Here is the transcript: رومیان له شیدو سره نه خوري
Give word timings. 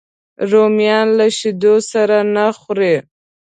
رومیان 0.51 1.07
له 1.17 1.27
شیدو 1.37 1.75
سره 1.91 2.17
نه 2.35 2.45
خوري 2.59 2.95